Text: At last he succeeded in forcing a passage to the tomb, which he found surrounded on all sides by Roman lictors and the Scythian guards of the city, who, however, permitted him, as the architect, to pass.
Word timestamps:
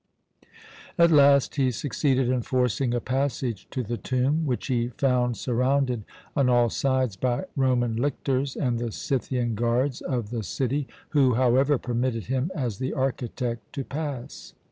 At 0.97 1.11
last 1.11 1.57
he 1.57 1.69
succeeded 1.69 2.27
in 2.27 2.41
forcing 2.41 2.91
a 2.91 2.99
passage 2.99 3.67
to 3.69 3.83
the 3.83 3.97
tomb, 3.97 4.47
which 4.47 4.65
he 4.65 4.87
found 4.97 5.37
surrounded 5.37 6.05
on 6.35 6.49
all 6.49 6.71
sides 6.71 7.15
by 7.15 7.43
Roman 7.55 7.95
lictors 7.95 8.55
and 8.55 8.79
the 8.79 8.91
Scythian 8.91 9.53
guards 9.53 10.01
of 10.01 10.31
the 10.31 10.41
city, 10.41 10.87
who, 11.09 11.35
however, 11.35 11.77
permitted 11.77 12.23
him, 12.25 12.49
as 12.55 12.79
the 12.79 12.93
architect, 12.93 13.61
to 13.73 13.83
pass. 13.83 14.55